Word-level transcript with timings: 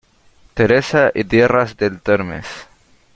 Teresa 0.55 1.11
y 1.13 1.25
Tierras 1.25 1.77
del 1.77 2.01
Tormes. 2.01 2.47